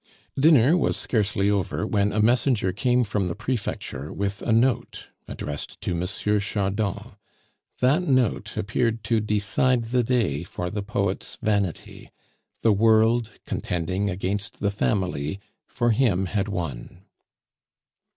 [0.35, 5.79] Dinner was scarcely over when a messenger came from the prefecture with a note addressed
[5.81, 6.07] to M.
[6.39, 7.17] Chardon.
[7.81, 12.09] That note appeared to decide the day for the poet's vanity;
[12.61, 17.05] the world contending against the family for him had won.